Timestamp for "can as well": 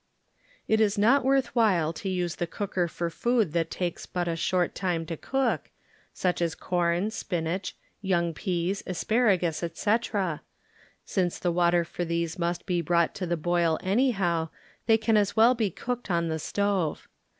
14.97-15.53